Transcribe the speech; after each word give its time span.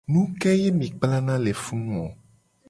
Nu 0.11 0.21
ke 0.41 0.49
ye 0.61 0.69
mi 0.77 0.87
kplana 0.95 1.35
le 1.45 1.51
funu 1.63 1.93
o? 2.05 2.07